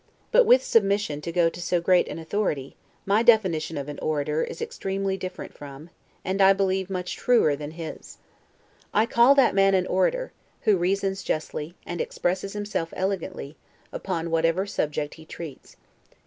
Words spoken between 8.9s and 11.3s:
I call that man an orator, who reasons